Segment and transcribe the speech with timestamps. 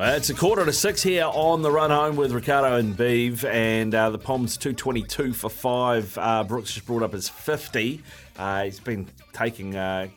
[0.00, 3.44] Uh, it's a quarter to six here on the run home with Ricardo and Beeve,
[3.44, 6.16] and uh, the Poms 222 for five.
[6.16, 8.00] Uh, Brooks just brought up his 50.
[8.38, 10.08] Uh, he's been taking uh,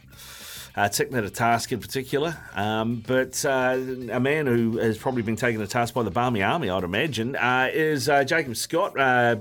[0.78, 3.78] uh, Tickner to task in particular, um, but uh,
[4.10, 7.36] a man who has probably been taken to task by the Barmy Army, I'd imagine,
[7.36, 9.36] uh, is uh, Jacob Scott, uh,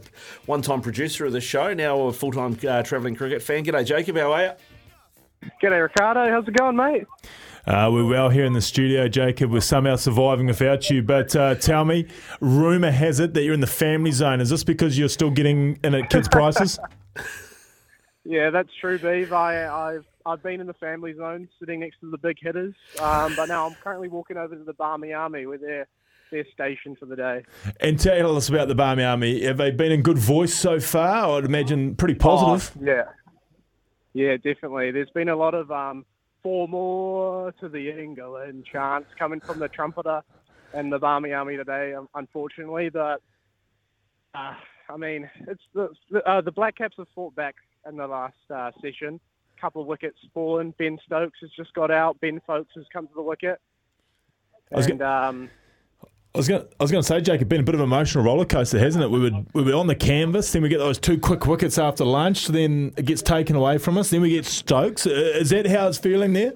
[0.47, 3.65] one time producer of the show, now a full time uh, travelling cricket fan.
[3.65, 4.17] G'day, Jacob.
[4.17, 4.51] How are you?
[5.63, 6.29] G'day, Ricardo.
[6.29, 7.07] How's it going, mate?
[7.67, 9.53] Uh, we're well here in the studio, Jacob.
[9.53, 11.03] We're somehow surviving without you.
[11.03, 12.07] But uh, tell me,
[12.41, 14.41] rumour has it that you're in the family zone.
[14.41, 16.79] Is this because you're still getting in at kids' prices?
[18.25, 19.33] Yeah, that's true, Beav.
[19.33, 23.35] I, I've I've been in the family zone, sitting next to the big hitters, um,
[23.35, 25.89] but now I'm currently walking over to the Barmy Army, where they're
[26.31, 27.43] they're stationed for the day.
[27.81, 29.43] and tell us about the Barmy Army.
[29.43, 31.37] Have they been in good voice so far?
[31.37, 32.71] I'd imagine pretty positive.
[32.81, 33.03] Oh, yeah,
[34.15, 34.93] yeah, definitely.
[34.93, 36.07] There's been a lot of um,
[36.43, 40.23] four more to the England chants coming from the trumpeter
[40.75, 42.89] and the Barmy Army today, um, unfortunately.
[42.89, 43.21] But
[44.35, 44.55] uh,
[44.89, 45.91] I mean, it's the
[46.27, 47.57] uh, the Black Caps have fought back
[47.89, 49.21] in the last uh, session.
[49.61, 50.75] Couple of wickets fallen.
[50.77, 52.21] Ben Stokes has just got out.
[52.21, 53.61] Ben Foakes has come to the wicket.
[54.73, 55.51] And um,
[56.35, 56.63] I was going.
[56.63, 58.79] I was going to say, Jacob, it's been a bit of an emotional roller coaster,
[58.79, 59.11] hasn't it?
[59.11, 62.05] We were we were on the canvas, then we get those two quick wickets after
[62.05, 65.07] lunch, then it gets taken away from us, then we get Stokes.
[65.07, 66.53] Is that how it's feeling there?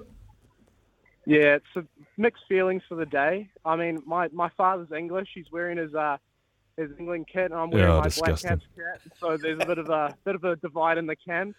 [1.25, 1.83] Yeah, it's a
[2.17, 3.49] mixed feelings for the day.
[3.65, 5.29] I mean, my, my father's English.
[5.35, 6.17] He's wearing his uh
[6.75, 8.47] his England kit, and I'm wearing Oh, my disgusting.
[8.49, 9.13] Black Caps kit.
[9.19, 11.55] So there's a bit of a bit of a divide in the camp.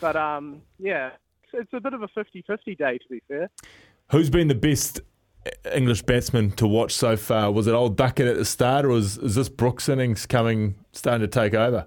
[0.00, 1.10] But um, yeah,
[1.44, 3.48] it's, it's a bit of a 50-50 day to be fair.
[4.10, 5.00] Who's been the best
[5.74, 7.50] English batsman to watch so far?
[7.52, 11.20] Was it old Duckett at the start, or is, is this Brooks innings coming starting
[11.22, 11.86] to take over?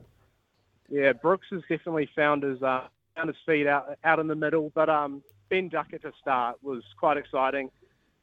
[0.90, 4.72] Yeah, Brooks has definitely found his uh, found his feet out out in the middle.
[4.74, 7.70] But um, Ben Duckett to start was quite exciting.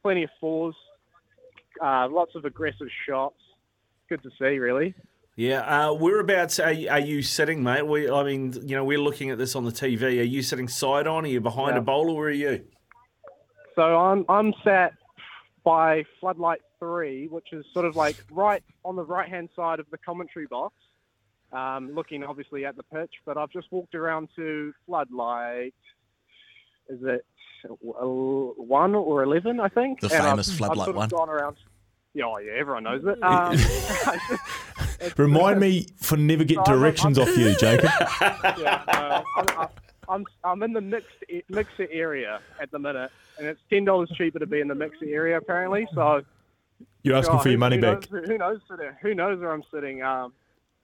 [0.02, 0.74] Plenty of fours,
[1.82, 3.36] uh, lots of aggressive shots.
[4.08, 4.94] Good to see, really.
[5.36, 7.84] Yeah, uh, whereabouts are, are you sitting, mate?
[7.84, 10.02] We, I mean, you know, we're looking at this on the TV.
[10.02, 11.24] Are you sitting side on?
[11.24, 11.78] Are you behind Yeah.
[11.78, 12.14] a bowler?
[12.14, 12.64] Where are you?
[13.74, 14.92] So I'm I'm sat
[15.64, 19.86] by floodlight three, which is sort of like right on the right hand side of
[19.90, 20.74] the commentary box,
[21.52, 23.12] um, looking obviously at the pitch.
[23.24, 25.74] But I've just walked around to floodlight.
[26.88, 27.24] Is it
[27.80, 29.58] one or eleven?
[29.58, 31.08] I think The And I've- famous I've floodlight sort of one.
[31.08, 31.56] Gone around.
[32.16, 33.18] Yeah, oh, yeah, everyone knows it.
[33.22, 33.56] Um,
[35.16, 37.90] Remind me for never get directions I'm- off you, Jacob.
[38.58, 39.24] yeah, no,
[39.58, 39.68] I'm,
[40.08, 41.16] I'm, I'm in the mixed
[41.48, 45.06] mixer area at the minute, and it's ten dollars cheaper to be in the mixer
[45.06, 45.86] area apparently.
[45.94, 46.22] So
[47.02, 48.10] You're asking God, for your who- money who back.
[48.10, 48.60] Knows, who knows?
[49.02, 50.02] Who knows where I'm sitting?
[50.02, 50.32] Um,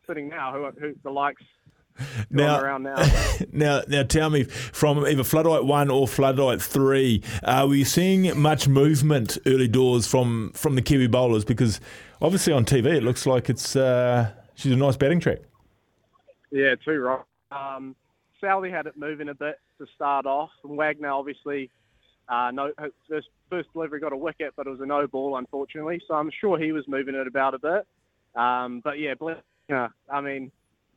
[0.07, 0.53] sitting now.
[0.53, 1.43] Who, who the likes
[2.31, 2.97] Now, now?
[3.53, 8.39] now, now, tell me from either floodlight one or floodlight three, uh, were you seeing
[8.41, 11.45] much movement early doors from from the Kiwi bowlers?
[11.45, 11.81] Because
[12.23, 15.41] obviously on TV it looks like it's uh, she's a nice batting track.
[16.51, 17.21] yeah, too right.
[17.53, 17.95] Um,
[18.41, 21.71] Sally had it moving a bit to start off, and Wagner obviously.
[22.29, 22.71] Uh, no,
[23.09, 26.01] first, first delivery got a wicket, but it was a no ball, unfortunately.
[26.07, 28.41] So I'm sure he was moving it about a bit.
[28.41, 30.53] Um, but yeah, I mean,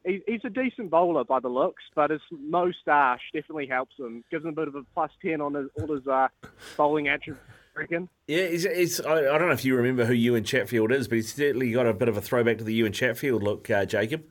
[0.05, 4.23] he, he's a decent bowler by the looks, but his moustache definitely helps him.
[4.29, 6.27] Gives him a bit of a plus 10 on his, all his uh,
[6.77, 7.45] bowling attributes,
[7.75, 8.09] reckon.
[8.27, 11.71] Yeah, I, I don't know if you remember who Ewen Chatfield is, but he's certainly
[11.71, 14.23] got a bit of a throwback to the Ewen Chatfield look, uh, Jacob.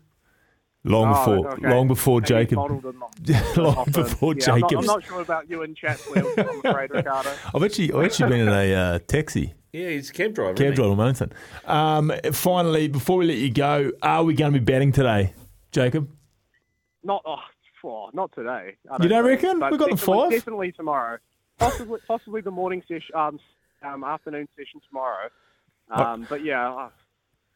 [0.85, 1.71] Long Oh, before, okay.
[1.71, 4.85] long before Maybe he Jacob, bottled him off- long off before yeah, I'm not, I'm
[4.85, 7.31] not sure about you and Chatsfield, I'm afraid, Ricardo.
[7.55, 9.55] I've actually, I've actually been in a uh, taxi.
[9.73, 10.55] Yeah, he's a cab driver.
[10.55, 10.77] Cab isn't he?
[10.77, 11.33] driver, Wellington.
[11.67, 15.35] Um, finally, before we let you go, are we going to be batting today,
[15.71, 16.11] Jacob?
[17.05, 17.37] Not, oh,
[17.85, 18.77] oh, not today.
[18.91, 19.61] I You don't think, reckon?
[19.71, 20.31] We've got the definitely- five?
[20.33, 21.19] Definitely tomorrow.
[21.59, 23.39] Possibly, possibly the morning session, um,
[23.85, 25.29] um, afternoon session tomorrow.
[25.91, 26.89] Um, but yeah, uh,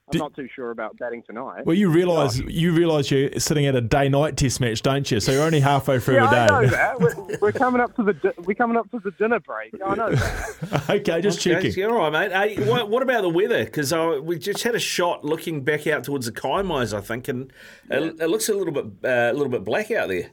[0.08, 1.66] I'm Did- not too sure about batting tonight.
[1.66, 5.18] Well, you realise you realise you're sitting at a day night test match, don't you?
[5.18, 6.54] So you're only halfway through yeah, a day.
[6.54, 7.00] I know that.
[7.00, 9.74] We're, we're coming up to the di- we're coming up to the dinner break.
[9.84, 10.84] I know that.
[10.90, 11.72] okay, just Okay, checking.
[11.72, 12.56] yeah, all right, mate.
[12.56, 13.64] Hey, what, what about the weather?
[13.64, 17.26] Because uh, we just had a shot looking back out towards the Kaimais, I think,
[17.26, 17.52] and
[17.90, 20.30] it, it looks a little bit uh, a little bit black out there.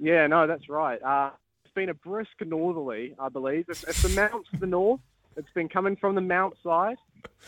[0.00, 1.02] Yeah, no, that's right.
[1.02, 1.30] Uh,
[1.64, 3.64] it's been a brisk northerly, I believe.
[3.68, 5.00] It's, it's the mounts to the north.
[5.36, 6.96] It's been coming from the mount side,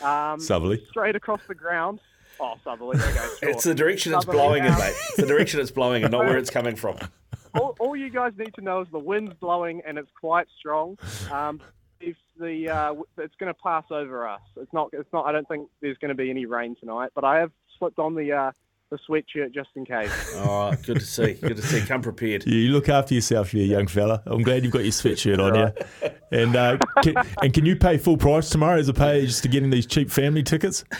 [0.01, 0.85] um, Southerly.
[0.89, 1.99] straight across the ground.
[2.39, 2.97] Oh, southerly.
[2.97, 3.49] Okay, sure.
[3.49, 4.93] It's the direction it's blowing in, mate.
[5.09, 6.97] It's the direction it's blowing and not where it's coming from.
[7.55, 10.97] all, all you guys need to know is the wind's blowing and it's quite strong.
[11.31, 11.59] Um,
[11.99, 14.89] if the uh, it's going to pass over us, it's not.
[14.93, 15.25] It's not.
[15.25, 17.11] I don't think there's going to be any rain tonight.
[17.13, 18.51] But I have slipped on the uh,
[18.89, 20.11] the sweatshirt just in case.
[20.41, 21.33] Oh, good to see.
[21.33, 21.85] Good to see.
[21.85, 22.45] Come prepared.
[22.45, 24.23] Yeah, you look after yourself, you young fella.
[24.25, 26.09] I'm glad you've got your sweatshirt on you.
[26.31, 29.85] And uh, can, and can you pay full price tomorrow as opposed to getting these
[29.85, 30.83] cheap family tickets?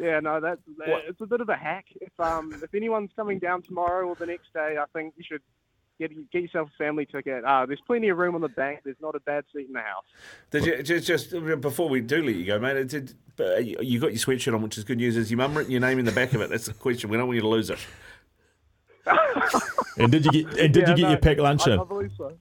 [0.00, 1.84] Yeah, no, that's it's a bit of a hack.
[2.00, 5.42] If um if anyone's coming down tomorrow or the next day, I think you should
[6.00, 7.44] get get yourself a family ticket.
[7.44, 8.80] Uh, there's plenty of room on the bank.
[8.84, 10.04] There's not a bad seat in the house.
[10.50, 12.88] Did you just, just before we do let you go, mate?
[12.88, 15.16] Did uh, you you got your sweatshirt on, which is good news.
[15.16, 16.50] Is your mum written your name in the back of it?
[16.50, 17.10] That's the question.
[17.10, 17.78] We don't want you to lose it.
[19.96, 21.80] And did you get and did Yeah, you get no, your packed lunch I, in?
[21.80, 22.32] I believe so.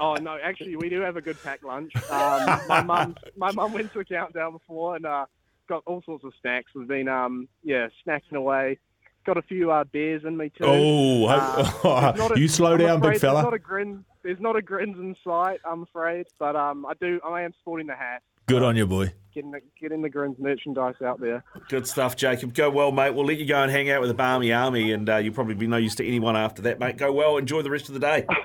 [0.00, 1.92] Oh no, actually, we do have a good packed lunch.
[2.10, 5.26] Um, my mum, my mum went to a countdown before and uh,
[5.68, 6.72] got all sorts of snacks.
[6.74, 8.78] We've been um, yeah, snacking away.
[9.26, 10.64] Got a few uh, beers in me too.
[10.64, 14.04] Oh, Uh, there's not a- you slow I'm down, afraid big There's not a grin.
[14.22, 15.58] There's not a grins in sight.
[15.64, 17.20] I'm afraid, but um, I do.
[17.24, 18.22] I am sporting the hat.
[18.46, 19.12] Good on you, boy.
[19.34, 21.42] Getting the, getting the grins merchandise out there.
[21.68, 22.54] Good stuff, Jacob.
[22.54, 23.10] Go well, mate.
[23.14, 25.54] We'll let you go and hang out with the Barmy Army, and uh, you'll probably
[25.54, 26.96] be no use to anyone after that, mate.
[26.96, 27.36] Go well.
[27.36, 28.26] Enjoy the rest of the day.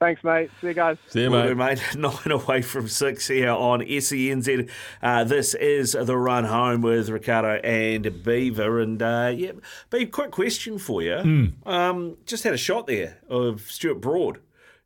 [0.00, 0.50] Thanks, mate.
[0.60, 0.98] See you guys.
[1.08, 1.48] See you, Will mate.
[1.48, 1.82] do, mate.
[2.26, 4.68] Nine away from six here on SENZ.
[5.02, 8.80] Uh, this is the run home with Ricardo and Beaver.
[8.80, 9.52] And uh, yeah,
[9.90, 11.52] Beaver, quick question for you.
[11.64, 14.40] Um, just had a shot there of Stuart Broad.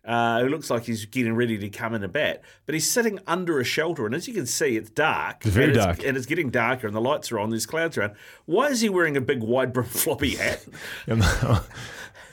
[0.08, 3.18] Uh, who looks like he's getting ready to come in a bat, but he's sitting
[3.26, 5.44] under a shelter, and as you can see, it's dark.
[5.44, 6.02] It's very and dark.
[6.02, 7.50] and it's getting darker, and the lights are on.
[7.50, 8.14] There's clouds around.
[8.46, 10.64] Why is he wearing a big wide brim floppy hat?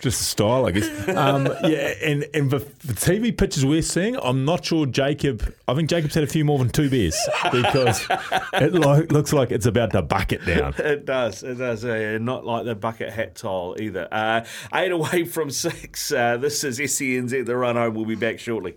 [0.02, 1.08] Just a style, I guess.
[1.08, 5.52] Um, yeah, and and the, the TV pictures we're seeing, I'm not sure Jacob.
[5.68, 7.18] I think Jacob's had a few more than two beers
[7.52, 8.06] because
[8.54, 10.76] it lo- looks like it's about to bucket down.
[10.86, 11.42] It does.
[11.44, 11.84] It does.
[11.84, 14.08] Uh, not like the bucket hat tile either.
[14.12, 14.46] Uh,
[14.76, 16.12] eight away from six.
[16.12, 17.46] Uh, this is SENZ.
[17.46, 17.96] The home.
[17.96, 18.76] We'll be back shortly.